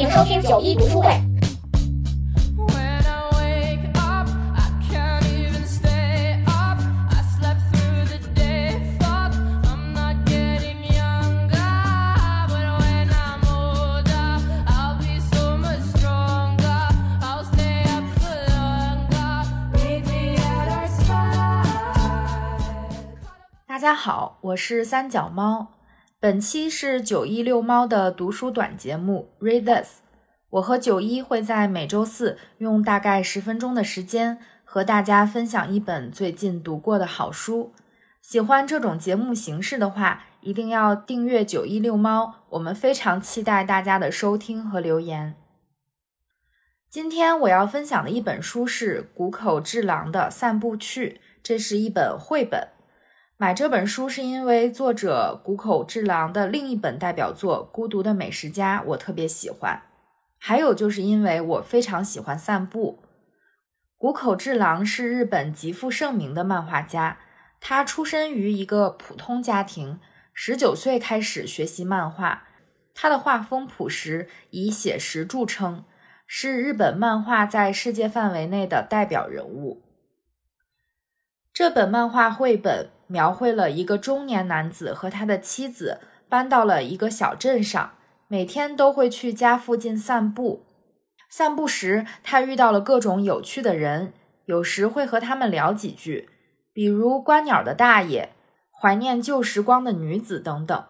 [0.00, 1.10] 迎收听九一读书会。
[23.66, 25.79] 大家好，我是三脚猫。
[26.22, 29.88] 本期是九一遛猫的读书短节目《Read This》。
[30.50, 37.72] 我和九一会在每周四用大概十分钟的时间和大家分享一本最近读过的好书。
[38.20, 42.44] 喜欢这种节目形式的话，一定要订阅九一遛猫。
[42.50, 45.34] 我们非常期待大家的收听和留言。
[46.90, 51.08] 今天我要分享的一本书是谷口治郎的《散步去》，
[51.42, 52.68] 这是一本绘本。
[53.40, 59.80] 买这本书是因为作者谷口治郎的另一本代表作《孤独的美食家》，我特别喜欢。
[60.38, 63.02] 还有就是因为我非常喜欢散步。
[63.96, 67.16] 谷口治郎是日本极负盛名的漫画家，
[67.62, 69.98] 他出身于一个普通家庭，
[70.34, 72.42] 十九岁开始学习漫画。
[72.94, 75.84] 他的画风朴实，以写实著称，
[76.26, 79.80] 是日本漫画在世界范围内的代表人物。
[81.60, 82.88] 这本漫画绘本。
[83.06, 87.92] 描绘了一个中年男子和他的妻子搬到了一个小镇上，
[88.28, 90.64] 每天都会去家附近散步。
[91.28, 94.14] 散步时，他遇到了各种有趣的人，
[94.46, 96.30] 有时会和他们聊几句，
[96.72, 98.30] 比如观鸟的大爷、
[98.80, 100.84] 怀念旧时光的女子等等。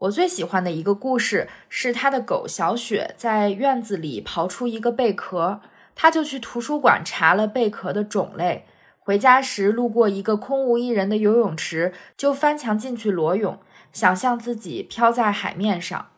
[0.00, 5.60] 我最喜欢的一个故事是他的狗小雪在院子里刨出一个贝壳，
[5.96, 8.66] 他就去图书馆查了贝壳的种类。
[9.08, 13.58] 回家时路过一个空无一人的游泳池，就翻墙进去裸泳，
[13.90, 16.10] 想象自己漂在海面上。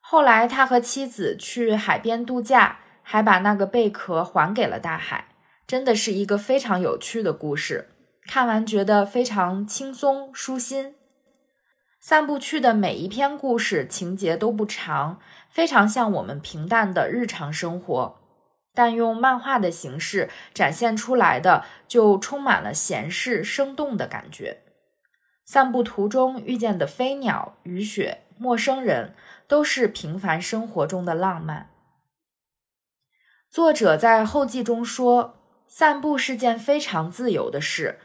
[0.00, 5.26] 后来他和妻子去海边度假，还把那个贝壳还给了大海。
[5.66, 7.90] 真的是一个非常有趣的故事，
[8.26, 10.94] 看完觉得非常轻松舒心。
[12.00, 15.18] 散步去的每一篇故事情节都不长，
[15.50, 18.21] 非常像我们平淡的日常生活。
[18.74, 24.62] 但用漫画的形式展现出来的，就充满了闲适生动的感觉。
[25.44, 29.14] 散步途中遇见的飞鸟、雨雪、陌生人，
[29.46, 31.68] 都是平凡生活中的浪漫。
[33.50, 35.34] 作者在后记中说
[35.68, 37.98] ：“散步是件非常自由的事，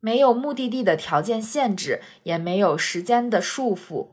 [0.00, 4.08] 没有目的地的条件限制，也没有时间的束缚，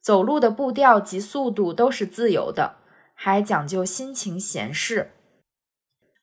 [0.00, 2.76] 走路的步调及速度都是自由的。”
[3.22, 5.10] 还讲究心情闲适，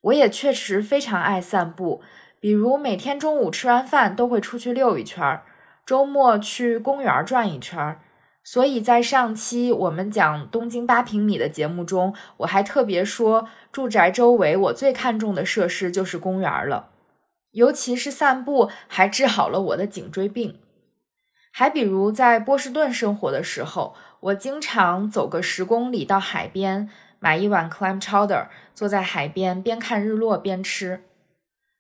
[0.02, 2.02] 我也确实非常爱散步。
[2.40, 5.46] 比如每天中午吃完饭都会出去溜一圈儿，
[5.86, 8.02] 周末去公园转一圈儿。
[8.44, 16.90] 所以在上期我们讲东京八平米的节目中，我还特别说，住宅周围我最看重的设施就是公园了。
[17.52, 20.60] 尤其是散步，还治好了我的颈椎病。
[21.52, 23.94] 还比如在波士顿生活的时候。
[24.20, 26.90] 我经常走个十公里到海边，
[27.20, 31.04] 买一碗 clam chowder，坐在海边边看日落边吃。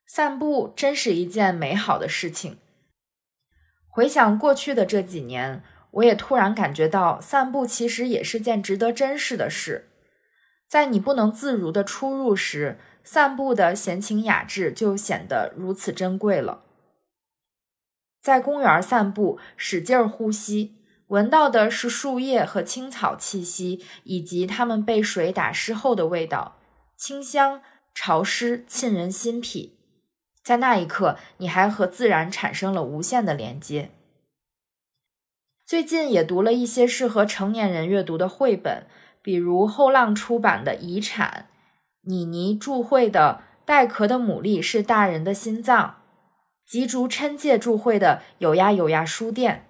[0.05, 2.59] 散步真是一件美好的事情。
[3.89, 9.89] 回想过去的这几年，我也突然感觉到，散步其实也是件值得珍视的事。
[10.67, 16.63] 在你不能自如的出入时，散步的闲情雅致就显得如此珍贵了。
[18.21, 20.76] 在公园散步，使劲呼吸。
[21.07, 26.57] 闻到的是树叶和青草气息，以及它们被水打湿后的味道，
[26.97, 27.62] 清香、
[27.94, 29.78] 潮湿、沁人心脾。
[30.44, 33.91] 在那一刻，你还和自然产生了无限的连接。
[35.66, 38.85] 最近也读了一些适合成年人阅读的绘本，
[39.22, 41.47] 比如后浪出版的《遗产》，
[42.09, 46.01] 妮妮著绘的《带壳的牡蛎是大人的心脏》，
[46.69, 49.66] 吉竹琛介著绘的《有呀有呀书店》。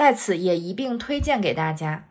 [0.00, 2.08] 在此也一并推荐给大家。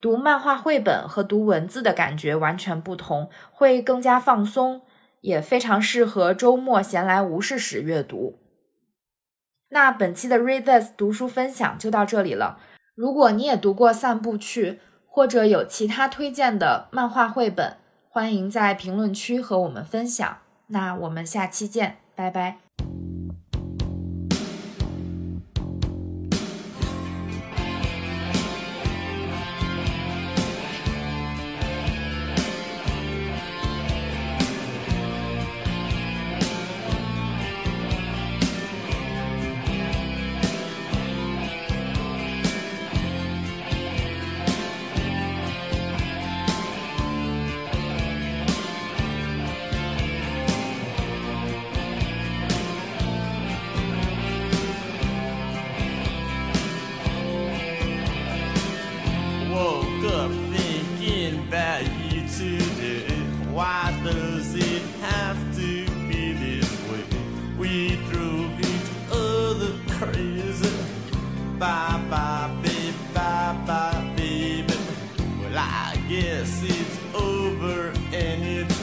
[0.00, 4.82] 读漫画绘本和读文字的感觉完全不同，会更加放松，
[5.20, 8.40] 也非常适合周末闲来无事时阅读。
[9.68, 12.58] 那本期的 Read This 读书分享就到这里了。
[12.96, 14.72] 如果你也读过《散步去》，
[15.06, 17.76] 或者有其他推荐的漫画绘本，
[18.08, 20.38] 欢迎在评论区和我们分享。
[20.66, 22.65] 那我们下期见，拜拜。
[64.56, 67.04] It have to be this way?
[67.58, 70.70] We drove each other crazy.
[71.58, 74.74] Bye bye, baby, bye bye, baby.
[75.40, 78.75] Well, I guess it's over and it's